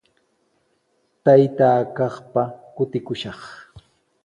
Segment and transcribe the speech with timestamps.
[1.23, 2.43] Taytaa kaqpa
[2.75, 3.41] kutikushaq.